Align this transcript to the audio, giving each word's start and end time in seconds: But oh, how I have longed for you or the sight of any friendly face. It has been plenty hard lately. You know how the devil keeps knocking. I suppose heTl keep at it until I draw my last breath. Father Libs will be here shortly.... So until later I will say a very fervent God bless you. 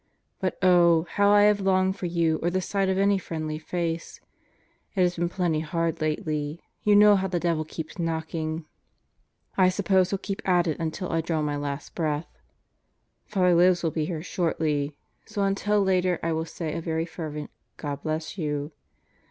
But 0.39 0.57
oh, 0.63 1.05
how 1.11 1.29
I 1.29 1.43
have 1.43 1.59
longed 1.61 1.95
for 1.95 2.07
you 2.07 2.39
or 2.41 2.49
the 2.49 2.59
sight 2.59 2.89
of 2.89 2.97
any 2.97 3.19
friendly 3.19 3.59
face. 3.59 4.19
It 4.95 5.01
has 5.01 5.15
been 5.15 5.29
plenty 5.29 5.59
hard 5.59 6.01
lately. 6.01 6.59
You 6.83 6.95
know 6.95 7.15
how 7.15 7.27
the 7.27 7.39
devil 7.39 7.63
keeps 7.63 7.99
knocking. 7.99 8.65
I 9.57 9.69
suppose 9.69 10.09
heTl 10.09 10.21
keep 10.23 10.41
at 10.43 10.65
it 10.65 10.79
until 10.79 11.11
I 11.11 11.21
draw 11.21 11.43
my 11.43 11.55
last 11.55 11.93
breath. 11.93 12.35
Father 13.27 13.53
Libs 13.53 13.83
will 13.83 13.91
be 13.91 14.05
here 14.05 14.23
shortly.... 14.23 14.97
So 15.27 15.43
until 15.43 15.83
later 15.83 16.17
I 16.23 16.31
will 16.33 16.45
say 16.45 16.73
a 16.73 16.81
very 16.81 17.05
fervent 17.05 17.51
God 17.77 18.01
bless 18.01 18.39
you. 18.39 18.71